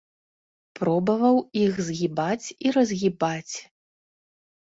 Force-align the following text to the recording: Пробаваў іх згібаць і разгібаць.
Пробаваў 0.79 1.35
іх 1.65 1.73
згібаць 1.89 2.47
і 2.67 2.71
разгібаць. 2.79 3.53